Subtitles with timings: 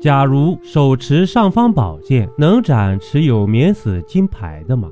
[0.00, 4.90] 假如手持尚方宝剑，能斩持有免死金牌的吗？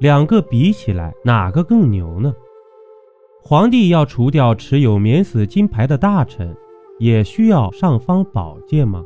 [0.00, 2.34] 两个比起来，哪个更牛呢？
[3.40, 6.52] 皇帝要除掉持有免死金牌的大臣，
[6.98, 9.04] 也需要尚方宝剑吗？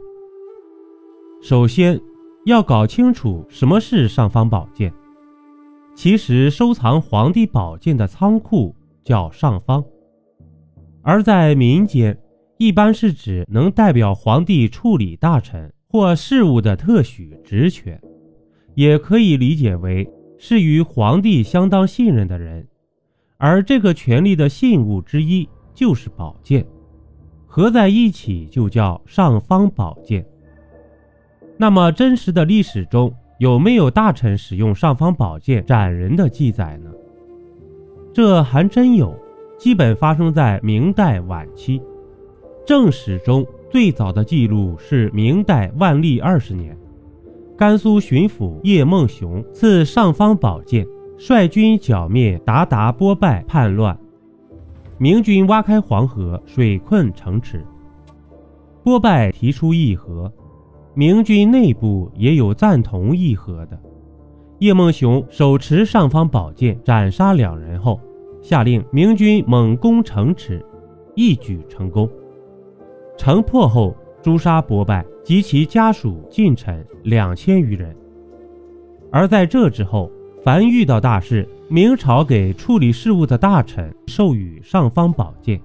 [1.43, 2.01] 首先，
[2.47, 4.91] 要搞清楚什么是尚方宝剑。
[5.95, 8.75] 其实，收藏皇帝宝剑的仓库
[9.05, 9.85] 叫尚方，
[11.03, 12.19] 而在民间。
[12.57, 18.01] 一般是指能代表皇帝处理大臣或事务的特许职权，
[18.75, 20.09] 也可以理解为
[20.39, 22.67] 是与皇帝相当信任的人，
[23.39, 26.65] 而这个权力的信物之一就是宝剑，
[27.47, 30.25] 合在一起就叫尚方宝剑。
[31.57, 36.91] 那么，真实的历史中有没有大臣使用尚方宝剑斩人的记载呢？
[38.13, 39.17] 这还真有，
[39.59, 41.83] 基本发生在明代晚期。
[42.67, 46.75] 正史中最早的记录是明代万历二十年，
[47.59, 50.87] 甘肃巡抚叶梦熊赐尚方宝剑，
[51.19, 53.99] 率军剿灭鞑靼波拜叛乱。
[54.97, 57.63] 明军挖开黄河，水困城池。
[58.83, 60.33] 波拜提出议和，
[60.95, 63.79] 明军内部也有赞同议和的。
[64.61, 68.01] 叶梦熊手持尚方宝剑斩杀两人后，
[68.41, 70.65] 下令明军猛攻城池，
[71.15, 72.09] 一举成功。
[73.17, 77.95] 城破后，诛杀伯拜及其家属近臣两千余人。
[79.11, 80.11] 而在这之后，
[80.43, 85.61] 凡遇到大事，明朝给处理事务的大臣授予尚方宝剑。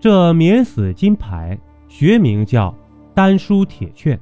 [0.00, 2.74] 这免死金牌学名叫
[3.12, 4.18] 丹书铁券，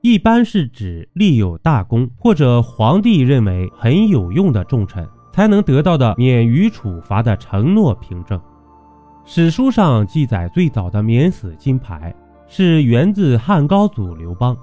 [0.00, 8.40] 一般是指立有大功或者皇帝认为很有用的重臣才能得到的免于处罚的承诺凭证。
[9.24, 12.14] 史书上记载，最早的免死金牌
[12.48, 14.56] 是源自汉高祖刘邦，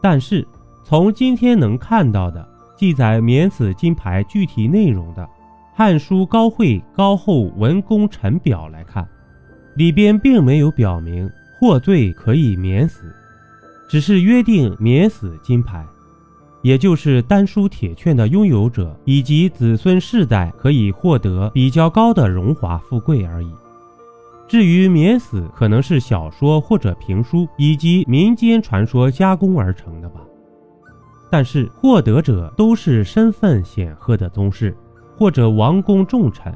[0.00, 0.46] 但是
[0.84, 2.46] 从今天能看到的
[2.76, 5.22] 记载免死金牌具体内容的
[5.74, 9.08] 《汉书·高会高后文功臣表》来看，
[9.76, 13.14] 里边并没有表明获罪可以免死，
[13.88, 15.86] 只是约定免死金牌。
[16.62, 23.50] 也就是丹书铁券的拥有者以及子孙世代可以获得比较高的荣华富贵而已。
[24.46, 30.20] 至于免死，可能是小说或者评书以及民间传说加工而成的吧。
[31.30, 34.76] 但是获得者都是身份显赫的宗室
[35.16, 36.54] 或者王公重臣。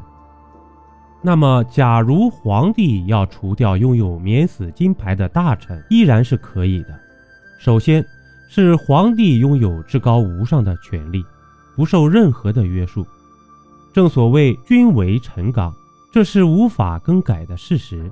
[1.23, 6.97] 那么，假如皇帝要除掉拥有免死金牌的大臣，依然是可以的。
[7.59, 8.05] 首先。
[8.49, 11.25] 是皇帝拥有至高无上的权力，
[11.75, 13.07] 不受任何的约束。
[13.93, 15.73] 正所谓君为臣纲，
[16.13, 18.11] 这是无法更改的事实。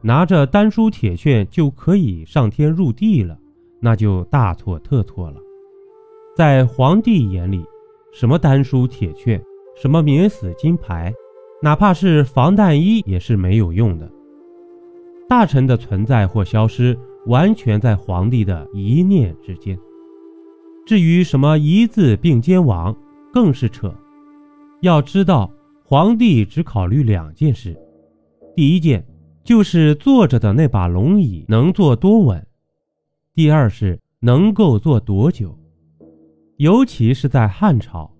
[0.00, 3.38] 拿着丹书铁券就可以上天入地了，
[3.80, 5.40] 那就大错特错了。
[6.36, 7.64] 在皇帝眼里，
[8.12, 9.42] 什么丹书铁券，
[9.80, 11.12] 什么免死金牌，
[11.62, 14.10] 哪怕是防弹衣也是没有用的。
[15.28, 16.98] 大臣的存在或消失。
[17.28, 19.78] 完全在皇帝的一念之间。
[20.86, 22.96] 至于什么一字并肩王，
[23.32, 23.94] 更是扯。
[24.80, 25.50] 要知道，
[25.84, 27.76] 皇帝只考虑两件事：
[28.56, 29.06] 第一件
[29.44, 32.40] 就是坐着的那把龙椅能坐多稳；
[33.34, 35.54] 第二是能够坐多久。
[36.56, 38.10] 尤其是在汉朝，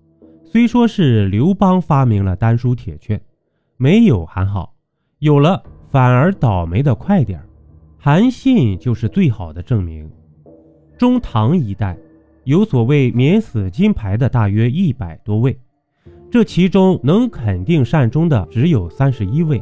[0.43, 3.19] 虽说是刘邦发明了丹书铁券，
[3.75, 4.75] 没有还好，
[5.17, 7.48] 有了反而倒霉的快点儿。
[8.01, 10.09] 韩信就是最好的证明。
[10.97, 11.97] 中唐一代
[12.45, 15.59] 有所谓免死金牌的大约一百多位，
[16.31, 19.61] 这其中能肯定善终的只有三十一位，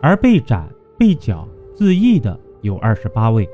[0.00, 0.66] 而被斩、
[0.98, 3.46] 被绞、自缢的有二十八位，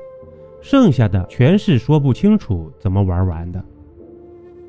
[0.61, 3.61] 剩下的全是说不清楚怎么玩完的。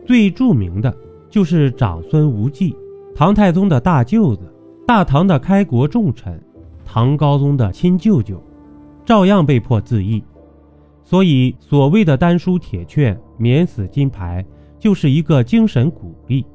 [0.05, 0.93] 最著名的
[1.31, 2.77] 就是长孙无忌，
[3.15, 4.43] 唐太宗的大舅子，
[4.85, 6.43] 大唐的开国重臣，
[6.85, 8.43] 唐高宗的亲舅舅。
[9.05, 10.23] 照样被迫自缢，
[11.05, 14.45] 所以所谓的丹书铁券、免死金牌，
[14.79, 16.47] 就是一个精神鼓励，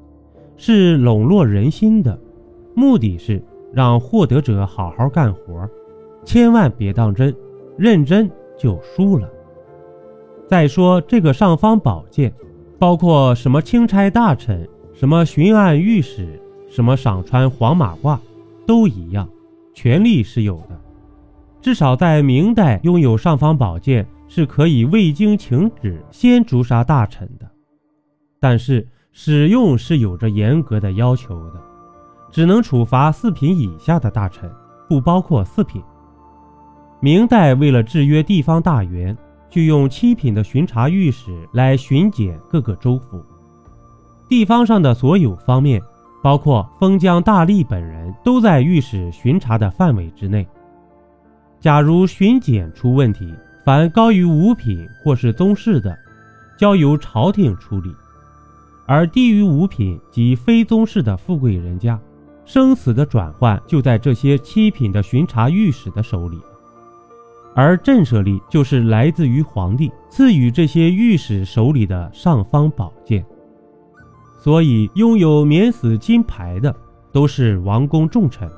[0.58, 2.20] 是笼络人心的，
[2.74, 5.70] 目的是让获得者好好干活，
[6.26, 7.36] 千万别当真，
[7.78, 9.30] 认真就输了。
[10.48, 12.34] 再说这个尚方宝剑，
[12.80, 18.18] 包括什么钦差大臣、什么巡按御史、什么赏穿黄马褂，
[18.66, 19.30] 都一样，
[19.76, 20.79] 权力是有的。
[21.62, 27.50] 至少在明代，拥有尚方宝剑是可以未经请旨先诛杀大臣的，
[28.40, 31.62] 但是使用是有着严格的要求的，
[32.32, 34.50] 只能处罚四品以下的大臣，
[34.88, 35.82] 不包括四品。
[37.02, 39.18] 明代为了制约地方大员，
[39.50, 43.22] 就用七品的巡查御史来巡检各个州府。
[44.30, 45.82] 地方上的所有方面，
[46.22, 50.48] 包括封疆大吏本人，都在御史巡查的范围之内。
[51.60, 53.34] 假如巡检出问题，
[53.66, 55.98] 凡高于五品或是宗室的，
[56.58, 57.92] 交由朝廷处理；
[58.86, 62.00] 而低于五品及非宗室的富贵人家，
[62.46, 66.40] 生死的转换就在这些七品的巡查御史的手里。
[67.54, 73.26] 而震慑力就是来自于皇帝赐予这些御史手里的尚方宝剑。
[74.38, 76.74] 所以，拥有免死金牌的
[77.12, 78.50] 都是王公重臣，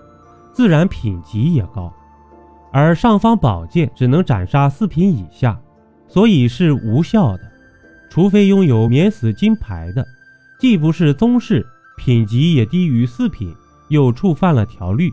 [0.54, 1.92] 自然品级也高。
[2.72, 5.60] 而尚方宝剑只能斩杀四品以下，
[6.08, 7.52] 所以是无效的。
[8.10, 10.06] 除非拥有免死金牌的，
[10.60, 11.66] 既不是宗室，
[11.98, 13.54] 品级也低于四品，
[13.90, 15.12] 又触犯了条律，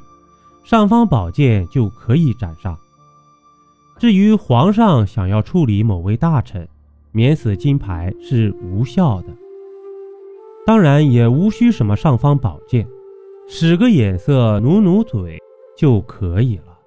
[0.65, 2.77] 尚方宝剑就可以斩杀。
[3.99, 6.69] 至于皇上想要处理某位大臣，
[7.11, 9.29] 免死金牌是无效的。
[10.65, 12.87] 当然也无需什么尚方宝剑，
[13.49, 15.39] 使个眼色，努努嘴
[15.77, 16.78] 就可以了。